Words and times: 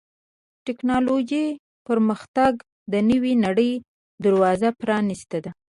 د 0.03 0.03
ټکنالوجۍ 0.67 1.47
پرمختګ 1.87 2.53
د 2.91 2.93
نوې 3.09 3.33
نړۍ 3.45 3.71
دروازه 4.23 4.69
پرانستې 4.81 5.39
ده. 5.43 5.51